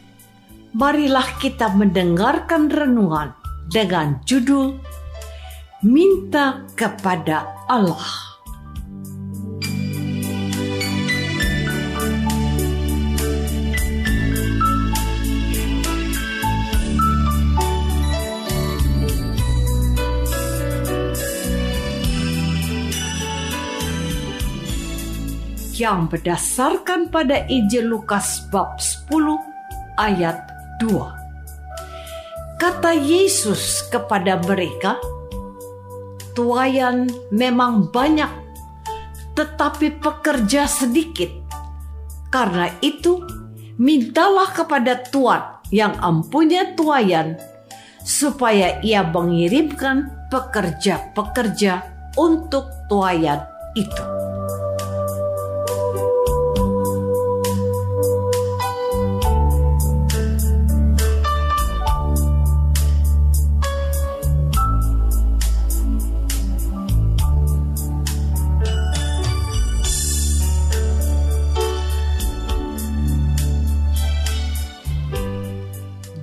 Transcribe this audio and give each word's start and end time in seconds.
marilah 0.71 1.27
kita 1.39 1.71
mendengarkan 1.75 2.71
renungan 2.71 3.35
dengan 3.71 4.19
judul 4.23 4.79
Minta 5.81 6.61
kepada 6.77 7.65
Allah. 7.65 8.31
yang 25.81 26.05
berdasarkan 26.05 27.09
pada 27.09 27.41
Injil 27.49 27.89
Lukas 27.89 28.45
bab 28.53 28.77
10 28.77 29.17
ayat 29.97 30.50
2. 30.81 32.57
Kata 32.57 32.93
Yesus 32.93 33.85
kepada 33.89 34.41
mereka, 34.41 34.97
"Tuayan 36.33 37.09
memang 37.29 37.93
banyak, 37.93 38.29
tetapi 39.37 40.01
pekerja 40.01 40.65
sedikit. 40.65 41.29
Karena 42.33 42.73
itu, 42.81 43.21
mintalah 43.77 44.49
kepada 44.53 45.05
Tuhan 45.05 45.61
yang 45.69 45.93
empunya 46.01 46.73
tuayan, 46.73 47.37
supaya 48.01 48.81
ia 48.81 49.05
mengirimkan 49.05 50.29
pekerja-pekerja 50.33 51.85
untuk 52.17 52.65
tuayan 52.89 53.45
itu." 53.77 54.30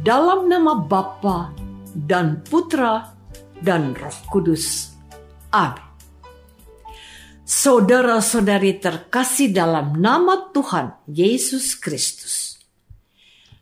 Dalam 0.09 0.49
nama 0.49 0.73
Bapa 0.73 1.53
dan 1.93 2.41
Putra 2.41 3.13
dan 3.61 3.93
Roh 3.93 4.19
Kudus. 4.33 4.97
Amin. 5.53 5.85
Saudara-saudari 7.45 8.81
terkasih 8.81 9.53
dalam 9.53 10.01
nama 10.01 10.49
Tuhan 10.57 10.97
Yesus 11.13 11.77
Kristus. 11.77 12.57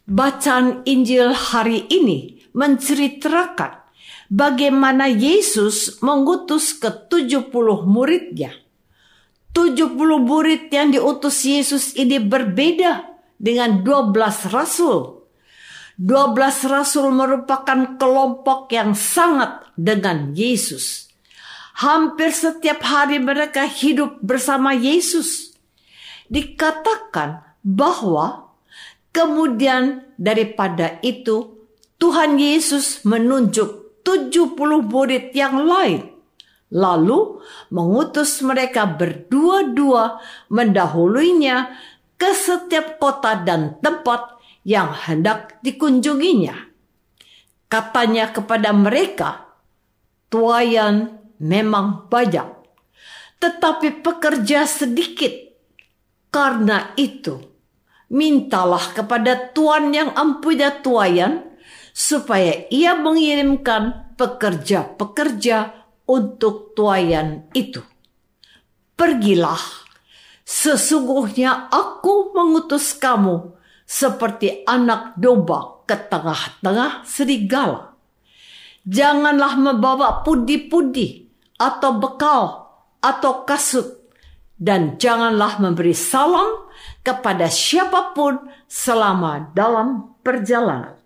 Bacaan 0.07 0.87
Injil 0.87 1.34
hari 1.34 1.83
ini 1.91 2.39
menceritakan 2.55 3.83
bagaimana 4.31 5.11
Yesus 5.11 5.99
mengutus 5.99 6.78
ke 6.78 7.11
70 7.11 7.51
muridnya. 7.91 8.55
70 9.51 9.99
murid 10.23 10.71
yang 10.71 10.95
diutus 10.95 11.43
Yesus 11.43 11.99
ini 11.99 12.23
berbeda 12.23 13.19
dengan 13.34 13.83
12 13.83 14.15
rasul 14.55 15.16
12 15.97 16.69
rasul 16.69 17.09
merupakan 17.09 17.97
kelompok 17.97 18.69
yang 18.69 18.93
sangat 18.93 19.65
dengan 19.81 20.37
Yesus. 20.37 21.09
Hampir 21.81 22.33
setiap 22.37 22.84
hari 22.84 23.17
mereka 23.17 23.65
hidup 23.65 24.21
bersama 24.21 24.77
Yesus. 24.77 25.57
Dikatakan 26.29 27.45
bahwa 27.65 28.53
kemudian 29.12 30.05
daripada 30.21 31.01
itu 31.01 31.57
Tuhan 31.97 32.37
Yesus 32.37 33.01
menunjuk 33.09 34.05
70 34.05 34.53
murid 34.84 35.33
yang 35.33 35.65
lain. 35.65 36.13
Lalu 36.69 37.41
mengutus 37.73 38.45
mereka 38.45 38.84
berdua-dua 38.84 40.21
mendahulunya 40.53 41.73
ke 42.21 42.37
setiap 42.37 43.01
kota 43.01 43.41
dan 43.45 43.81
tempat 43.81 44.35
yang 44.66 44.91
hendak 44.91 45.62
dikunjunginya. 45.62 46.75
Katanya 47.71 48.34
kepada 48.34 48.75
mereka, 48.75 49.47
tuayan 50.27 51.22
memang 51.38 52.10
banyak, 52.10 52.50
tetapi 53.38 54.03
pekerja 54.03 54.66
sedikit. 54.66 55.31
Karena 56.34 56.91
itu, 56.99 57.38
mintalah 58.10 58.91
kepada 58.91 59.54
Tuhan 59.54 59.94
yang 59.94 60.10
empunya 60.19 60.83
tuayan, 60.83 61.47
supaya 61.95 62.66
ia 62.68 62.98
mengirimkan 62.98 64.18
pekerja-pekerja 64.18 65.86
untuk 66.10 66.74
tuayan 66.74 67.47
itu. 67.54 67.80
Pergilah, 68.98 69.63
sesungguhnya 70.42 71.71
aku 71.71 72.34
mengutus 72.34 72.95
kamu 72.95 73.57
seperti 73.86 74.66
anak 74.66 75.15
domba 75.15 75.86
ke 75.86 75.94
tengah-tengah 75.94 77.06
serigala. 77.06 77.94
Janganlah 78.83 79.54
membawa 79.54 80.27
pudi-pudi 80.27 81.30
atau 81.56 81.91
bekal 81.97 82.42
atau 82.98 83.47
kasut 83.47 84.10
dan 84.59 84.98
janganlah 84.98 85.62
memberi 85.62 85.94
salam 85.94 86.66
kepada 87.06 87.47
siapa 87.47 88.12
pun 88.12 88.50
selama 88.66 89.54
dalam 89.54 90.18
perjalanan. 90.22 90.98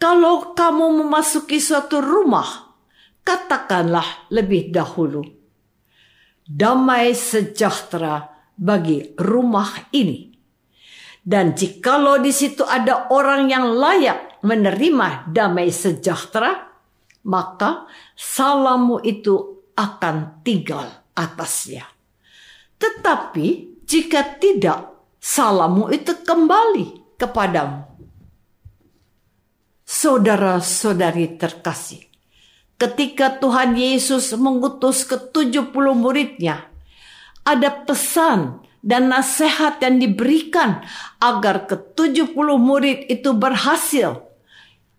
Kalau 0.00 0.56
kamu 0.56 1.04
memasuki 1.04 1.60
suatu 1.60 2.00
rumah, 2.00 2.72
katakanlah 3.20 4.32
lebih 4.32 4.72
dahulu, 4.72 5.20
damai 6.48 7.12
sejahtera 7.12 8.32
bagi 8.56 9.12
rumah 9.20 9.68
ini 9.92 10.29
Dan 11.20 11.52
jikalau 11.52 12.16
di 12.18 12.32
situ 12.32 12.64
ada 12.64 13.12
orang 13.12 13.52
yang 13.52 13.76
layak 13.76 14.40
menerima 14.40 15.28
damai 15.28 15.68
sejahtera, 15.68 16.72
maka 17.28 17.84
salammu 18.16 19.04
itu 19.04 19.60
akan 19.76 20.40
tinggal 20.40 20.88
atasnya. 21.12 21.84
Tetapi 22.80 23.46
jika 23.84 24.40
tidak, 24.40 24.88
salammu 25.20 25.92
itu 25.92 26.16
kembali 26.24 27.16
kepadamu. 27.20 27.84
Saudara-saudari 29.84 31.36
terkasih, 31.36 32.08
ketika 32.80 33.36
Tuhan 33.36 33.76
Yesus 33.76 34.32
mengutus 34.38 35.04
ke 35.04 35.18
70 35.18 35.68
muridnya, 35.92 36.70
ada 37.44 37.68
pesan 37.84 38.62
dan 38.80 39.12
nasihat 39.12 39.80
yang 39.84 40.00
diberikan 40.00 40.80
agar 41.20 41.68
ke-70 41.68 42.36
murid 42.56 43.08
itu 43.12 43.30
berhasil. 43.36 44.24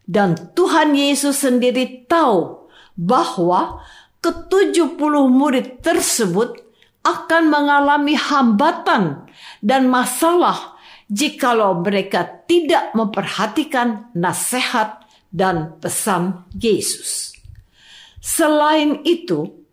Dan 0.05 0.35
Tuhan 0.53 0.93
Yesus 0.93 1.41
sendiri 1.41 2.05
tahu 2.05 2.69
bahwa 2.97 3.81
ke-70 4.21 5.13
murid 5.29 5.81
tersebut 5.81 6.61
akan 7.01 7.43
mengalami 7.49 8.13
hambatan 8.13 9.25
dan 9.65 9.89
masalah 9.89 10.77
jikalau 11.09 11.81
mereka 11.81 12.23
tidak 12.45 12.93
memperhatikan 12.93 14.13
nasihat 14.13 15.01
dan 15.33 15.75
pesan 15.81 16.45
Yesus. 16.53 17.33
Selain 18.21 19.01
itu, 19.01 19.65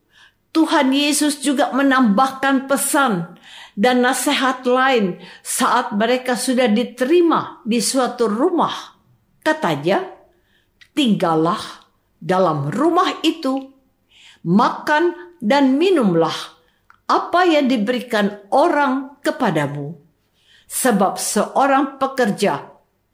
Tuhan 0.57 0.91
Yesus 0.91 1.45
juga 1.45 1.71
menambahkan 1.77 2.67
pesan 2.67 3.38
dan 3.79 4.03
nasihat 4.03 4.67
lain 4.67 5.23
saat 5.47 5.95
mereka 5.95 6.35
sudah 6.35 6.67
diterima 6.67 7.63
di 7.63 7.79
suatu 7.79 8.27
rumah. 8.27 8.99
Katanya, 9.39 10.03
tinggallah 10.99 11.63
dalam 12.19 12.75
rumah 12.75 13.23
itu, 13.23 13.71
makan 14.43 15.39
dan 15.39 15.79
minumlah 15.79 16.35
apa 17.07 17.41
yang 17.47 17.71
diberikan 17.71 18.43
orang 18.51 19.23
kepadamu. 19.23 19.95
Sebab 20.69 21.17
seorang 21.17 22.03
pekerja 22.03 22.61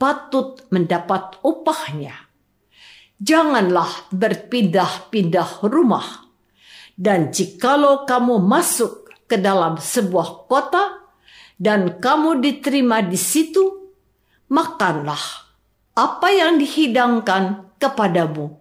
patut 0.01 0.65
mendapat 0.73 1.39
upahnya. 1.45 2.33
Janganlah 3.21 4.11
berpindah-pindah 4.11 5.63
rumah. 5.69 6.25
Dan 6.95 7.31
jikalau 7.31 8.03
kamu 8.07 8.43
masuk 8.43 9.04
ke 9.25 9.41
dalam 9.41 9.81
sebuah 9.81 10.49
kota 10.51 11.05
dan 11.57 12.03
kamu 12.03 12.43
diterima 12.43 13.01
di 13.01 13.17
situ, 13.17 13.93
makanlah 14.51 15.21
apa 15.95 16.29
yang 16.35 16.59
dihidangkan 16.59 17.75
kepadamu 17.79 18.59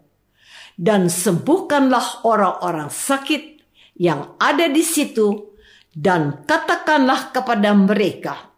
dan 0.78 1.10
sembuhkanlah 1.10 2.26
orang-orang 2.26 2.90
sakit 2.90 3.62
yang 3.98 4.38
ada 4.42 4.70
di 4.70 4.82
situ 4.82 5.54
dan 5.94 6.46
katakanlah 6.50 7.30
kepada 7.30 7.74
mereka, 7.78 8.54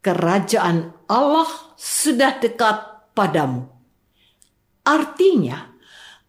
kerajaan 0.00 0.96
Allah 1.08 1.48
sudah 1.76 2.40
dekat 2.40 3.12
padamu. 3.12 3.68
Artinya, 4.88 5.68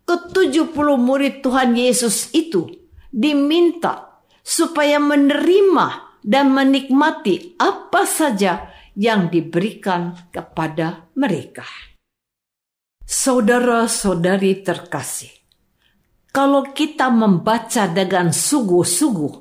ke-70 0.03 0.87
murid 0.99 1.39
Tuhan 1.39 1.79
Yesus 1.79 2.35
itu 2.35 2.67
diminta 3.07 4.08
supaya 4.49 4.97
menerima 4.97 6.17
dan 6.25 6.49
menikmati 6.49 7.53
apa 7.61 8.09
saja 8.09 8.73
yang 8.97 9.29
diberikan 9.29 10.17
kepada 10.33 11.05
mereka. 11.13 11.69
Saudara-saudari 13.05 14.65
terkasih, 14.65 15.29
kalau 16.33 16.73
kita 16.73 17.13
membaca 17.13 17.85
dengan 17.89 18.33
sungguh-sungguh, 18.33 19.33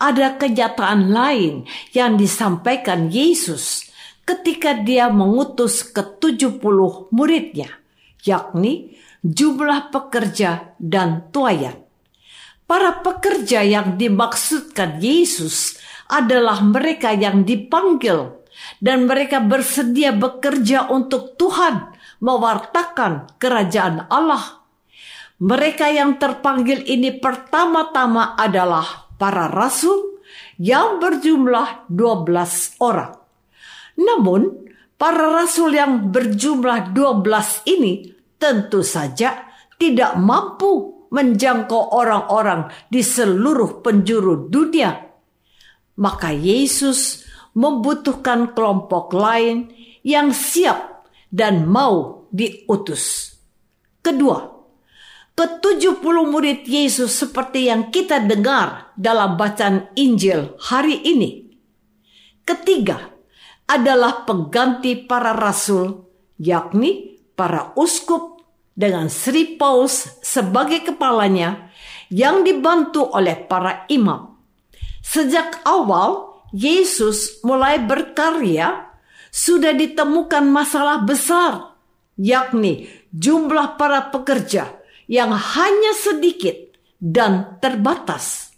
ada 0.00 0.40
kenyataan 0.40 1.12
lain 1.12 1.68
yang 1.92 2.16
disampaikan 2.16 3.12
Yesus 3.12 3.92
ketika 4.24 4.76
dia 4.80 5.12
mengutus 5.12 5.84
ke-70 5.92 7.12
muridnya, 7.12 7.68
yakni 8.24 8.96
jumlah 9.24 9.92
pekerja 9.92 10.76
dan 10.80 11.28
tuayan. 11.32 11.83
Para 12.64 13.04
pekerja 13.04 13.60
yang 13.60 14.00
dimaksudkan 14.00 14.96
Yesus 14.96 15.76
adalah 16.08 16.64
mereka 16.64 17.12
yang 17.12 17.44
dipanggil 17.44 18.40
dan 18.80 19.04
mereka 19.04 19.44
bersedia 19.44 20.16
bekerja 20.16 20.88
untuk 20.88 21.36
Tuhan 21.36 21.92
mewartakan 22.24 23.36
kerajaan 23.36 24.08
Allah. 24.08 24.64
Mereka 25.44 25.92
yang 25.92 26.16
terpanggil 26.16 26.88
ini 26.88 27.12
pertama-tama 27.20 28.32
adalah 28.38 29.12
para 29.20 29.52
rasul 29.52 30.24
yang 30.56 31.02
berjumlah 31.02 31.90
12 31.92 32.80
orang. 32.80 33.12
Namun, 34.00 34.72
para 34.96 35.36
rasul 35.36 35.74
yang 35.76 36.08
berjumlah 36.08 36.96
12 36.96 37.68
ini 37.76 38.14
tentu 38.40 38.80
saja 38.80 39.52
tidak 39.76 40.16
mampu 40.16 40.93
menjangkau 41.14 41.94
orang-orang 41.94 42.74
di 42.90 43.06
seluruh 43.06 43.78
penjuru 43.86 44.50
dunia. 44.50 45.14
Maka 45.94 46.34
Yesus 46.34 47.22
membutuhkan 47.54 48.50
kelompok 48.50 49.14
lain 49.14 49.70
yang 50.02 50.34
siap 50.34 51.06
dan 51.30 51.70
mau 51.70 52.26
diutus. 52.34 53.38
Kedua, 54.02 54.42
ke-70 55.38 56.16
murid 56.26 56.66
Yesus 56.66 57.14
seperti 57.14 57.70
yang 57.70 57.94
kita 57.94 58.26
dengar 58.26 58.90
dalam 58.98 59.38
bacaan 59.38 59.94
Injil 59.94 60.58
hari 60.58 60.98
ini. 60.98 61.54
Ketiga, 62.42 63.14
adalah 63.64 64.28
pengganti 64.28 64.98
para 65.08 65.32
rasul, 65.32 66.04
yakni 66.36 67.22
para 67.32 67.72
uskup 67.78 68.33
dengan 68.74 69.06
Sri 69.06 69.54
Paus 69.54 70.18
sebagai 70.20 70.82
kepalanya 70.82 71.70
yang 72.10 72.42
dibantu 72.42 73.06
oleh 73.14 73.38
para 73.46 73.86
imam. 73.88 74.34
Sejak 75.00 75.62
awal 75.66 76.42
Yesus 76.54 77.42
mulai 77.42 77.82
berkarya, 77.82 78.94
sudah 79.34 79.74
ditemukan 79.74 80.46
masalah 80.46 81.02
besar, 81.02 81.74
yakni 82.14 82.86
jumlah 83.10 83.74
para 83.74 84.14
pekerja 84.14 84.70
yang 85.10 85.34
hanya 85.34 85.92
sedikit 85.98 86.54
dan 87.02 87.58
terbatas. 87.58 88.54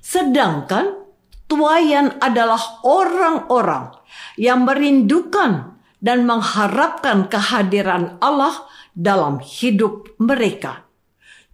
Sedangkan 0.00 1.04
tuayan 1.48 2.16
adalah 2.20 2.80
orang-orang 2.84 3.92
yang 4.40 4.64
merindukan 4.64 5.76
dan 6.04 6.28
mengharapkan 6.28 7.28
kehadiran 7.28 8.20
Allah 8.20 8.68
dalam 8.94 9.42
hidup 9.42 10.14
mereka. 10.22 10.86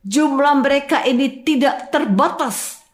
Jumlah 0.04 0.60
mereka 0.60 1.02
ini 1.08 1.40
tidak 1.44 1.88
terbatas. 1.88 2.84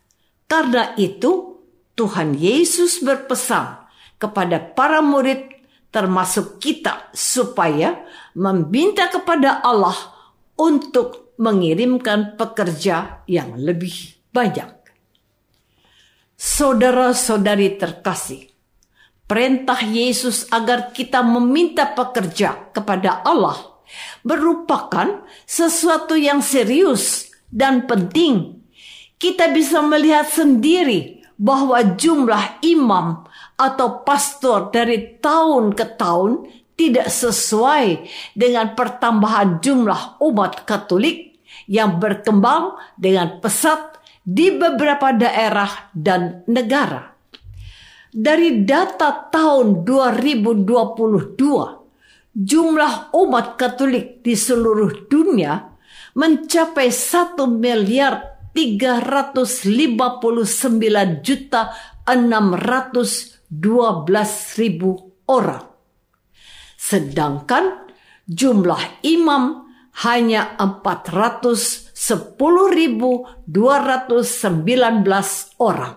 Karena 0.46 0.94
itu, 0.94 1.58
Tuhan 1.98 2.38
Yesus 2.38 3.02
berpesan 3.02 3.82
kepada 4.16 4.62
para 4.62 5.02
murid 5.02 5.58
termasuk 5.90 6.62
kita 6.62 7.10
supaya 7.14 8.06
meminta 8.38 9.10
kepada 9.10 9.62
Allah 9.62 9.96
untuk 10.54 11.34
mengirimkan 11.36 12.36
pekerja 12.36 13.26
yang 13.28 13.56
lebih 13.56 14.16
banyak. 14.32 14.72
Saudara-saudari 16.36 17.80
terkasih, 17.80 18.52
perintah 19.24 19.80
Yesus 19.80 20.44
agar 20.52 20.92
kita 20.92 21.24
meminta 21.24 21.88
pekerja 21.96 22.72
kepada 22.76 23.24
Allah 23.24 23.75
merupakan 24.22 25.26
sesuatu 25.44 26.18
yang 26.18 26.42
serius 26.42 27.30
dan 27.50 27.86
penting. 27.86 28.62
Kita 29.16 29.48
bisa 29.50 29.80
melihat 29.80 30.28
sendiri 30.28 31.24
bahwa 31.40 31.80
jumlah 31.96 32.60
imam 32.64 33.24
atau 33.56 34.04
pastor 34.04 34.72
dari 34.72 35.16
tahun 35.20 35.72
ke 35.72 35.96
tahun 35.96 36.48
tidak 36.76 37.08
sesuai 37.08 38.04
dengan 38.36 38.76
pertambahan 38.76 39.64
jumlah 39.64 40.20
umat 40.20 40.68
Katolik 40.68 41.40
yang 41.64 41.96
berkembang 41.96 42.76
dengan 43.00 43.40
pesat 43.40 43.96
di 44.20 44.52
beberapa 44.52 45.16
daerah 45.16 45.88
dan 45.96 46.44
negara. 46.44 47.16
Dari 48.16 48.64
data 48.64 49.28
tahun 49.28 49.84
2022, 49.84 51.85
jumlah 52.36 53.16
umat 53.16 53.56
Katolik 53.56 54.20
di 54.20 54.36
seluruh 54.36 55.08
dunia 55.08 55.72
mencapai 56.12 56.92
1 56.92 57.40
miliar 57.48 58.44
359 58.52 61.24
juta 61.24 61.72
612 62.04 64.60
ribu 64.60 65.16
orang. 65.28 65.64
Sedangkan 66.76 67.88
jumlah 68.28 69.00
imam 69.04 69.66
hanya 70.04 70.56
410.219 70.60 73.24
orang. 75.56 75.96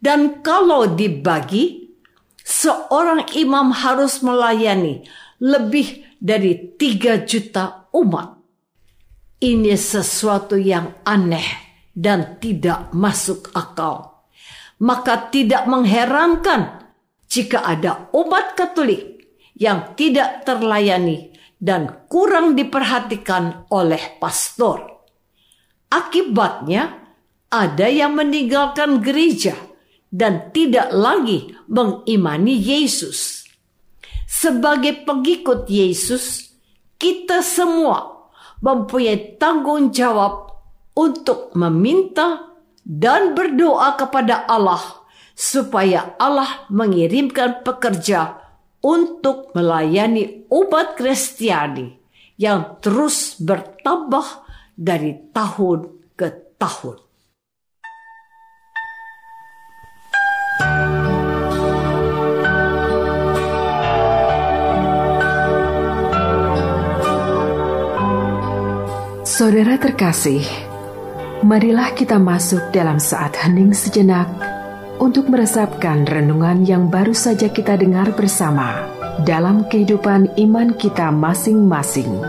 Dan 0.00 0.40
kalau 0.40 0.96
dibagi, 0.96 1.79
seorang 2.44 3.28
imam 3.36 3.72
harus 3.72 4.20
melayani 4.20 5.06
lebih 5.40 6.04
dari 6.20 6.76
3 6.76 7.24
juta 7.24 7.88
umat. 7.96 8.36
Ini 9.40 9.72
sesuatu 9.72 10.60
yang 10.60 11.00
aneh 11.08 11.48
dan 11.96 12.36
tidak 12.36 12.92
masuk 12.92 13.48
akal. 13.56 14.28
Maka 14.80 15.32
tidak 15.32 15.64
mengherankan 15.64 16.92
jika 17.24 17.64
ada 17.64 18.12
umat 18.12 18.52
Katolik 18.56 19.32
yang 19.56 19.96
tidak 19.96 20.44
terlayani 20.44 21.32
dan 21.60 22.08
kurang 22.08 22.56
diperhatikan 22.56 23.68
oleh 23.68 24.16
pastor. 24.16 25.04
Akibatnya, 25.92 27.12
ada 27.52 27.86
yang 27.90 28.16
meninggalkan 28.16 29.04
gereja 29.04 29.69
dan 30.10 30.50
tidak 30.50 30.90
lagi 30.90 31.54
mengimani 31.70 32.58
Yesus. 32.58 33.46
Sebagai 34.26 35.06
pengikut 35.06 35.66
Yesus, 35.66 36.54
kita 36.98 37.42
semua 37.42 38.30
mempunyai 38.62 39.38
tanggung 39.40 39.90
jawab 39.90 40.54
untuk 40.94 41.54
meminta 41.56 42.52
dan 42.84 43.32
berdoa 43.32 43.96
kepada 43.96 44.44
Allah 44.46 44.82
supaya 45.32 46.14
Allah 46.20 46.68
mengirimkan 46.68 47.64
pekerja 47.64 48.36
untuk 48.84 49.56
melayani 49.56 50.44
umat 50.52 51.00
Kristiani 51.00 51.96
yang 52.36 52.80
terus 52.80 53.40
bertambah 53.40 54.44
dari 54.76 55.16
tahun 55.32 55.92
ke 56.16 56.56
tahun. 56.56 57.09
Saudara 69.40 69.80
terkasih, 69.80 70.44
marilah 71.40 71.96
kita 71.96 72.20
masuk 72.20 72.60
dalam 72.76 73.00
saat 73.00 73.32
hening 73.40 73.72
sejenak 73.72 74.28
untuk 75.00 75.32
meresapkan 75.32 76.04
renungan 76.04 76.68
yang 76.68 76.92
baru 76.92 77.16
saja 77.16 77.48
kita 77.48 77.80
dengar 77.80 78.12
bersama 78.12 78.84
dalam 79.24 79.64
kehidupan 79.64 80.36
iman 80.44 80.76
kita 80.76 81.08
masing-masing. 81.08 82.20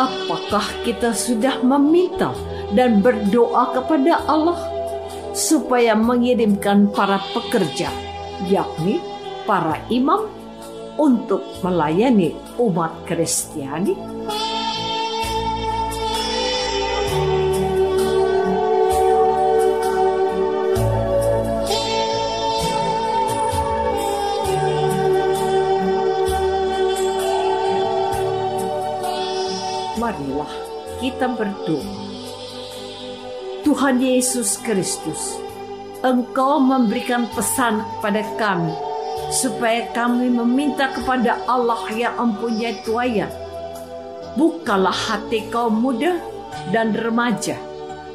Apakah 0.00 0.64
kita 0.88 1.12
sudah 1.12 1.60
meminta? 1.60 2.32
Dan 2.72 3.04
berdoa 3.04 3.76
kepada 3.76 4.24
Allah 4.24 4.58
supaya 5.32 5.96
mengirimkan 5.96 6.92
para 6.92 7.20
pekerja, 7.32 7.88
yakni 8.48 9.00
para 9.48 9.80
imam, 9.88 10.28
untuk 11.00 11.40
melayani 11.64 12.36
umat 12.60 12.92
Kristiani. 13.08 13.96
Marilah 29.96 30.52
kita 30.98 31.30
berdoa 31.30 32.11
Tuhan 33.72 34.04
Yesus 34.04 34.60
Kristus, 34.60 35.40
Engkau 36.04 36.60
memberikan 36.60 37.24
pesan 37.32 37.80
kepada 37.80 38.20
kami 38.36 38.68
supaya 39.32 39.88
kami 39.96 40.28
meminta 40.28 40.92
kepada 40.92 41.40
Allah 41.48 41.80
yang 41.96 42.12
mempunyai 42.20 42.84
tuayan. 42.84 43.32
Bukalah 44.36 44.92
hati 44.92 45.48
kaum 45.48 45.80
muda 45.80 46.20
dan 46.68 46.92
remaja 46.92 47.56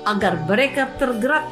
agar 0.06 0.46
mereka 0.46 0.94
tergerak 1.02 1.50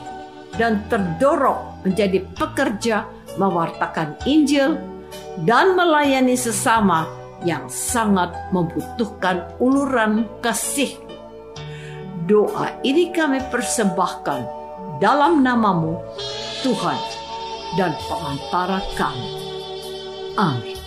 dan 0.54 0.86
terdorong 0.86 1.82
menjadi 1.82 2.30
pekerja 2.38 3.10
mewartakan 3.42 4.22
Injil 4.30 4.78
dan 5.50 5.74
melayani 5.74 6.38
sesama 6.38 7.10
yang 7.42 7.66
sangat 7.74 8.30
membutuhkan 8.54 9.50
uluran 9.58 10.30
kasih 10.46 10.94
Doa 12.26 12.82
ini 12.82 13.14
kami 13.14 13.38
persembahkan 13.54 14.42
dalam 14.98 15.46
namamu, 15.46 16.02
Tuhan, 16.66 16.98
dan 17.78 17.94
pengantara 18.10 18.82
kami. 18.98 19.30
Amin. 20.34 20.78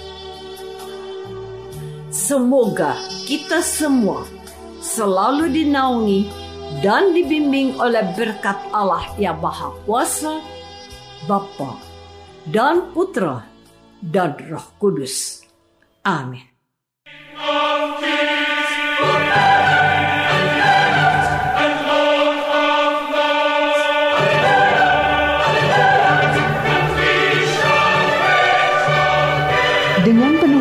Semoga 2.11 2.99
kita 3.31 3.63
semua 3.63 4.27
selalu 4.83 5.55
dinaungi 5.55 6.27
dan 6.83 7.15
dibimbing 7.15 7.79
oleh 7.79 8.03
berkat 8.19 8.59
Allah 8.75 9.07
yang 9.15 9.39
Maha 9.39 9.79
Kuasa, 9.87 10.43
Bapa 11.31 11.79
dan 12.51 12.91
Putra 12.91 13.47
dan 14.03 14.35
Roh 14.51 14.67
Kudus. 14.83 15.47
Amin. 16.03 16.58